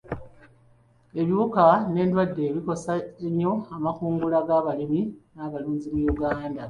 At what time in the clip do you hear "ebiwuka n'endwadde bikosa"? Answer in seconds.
1.21-2.91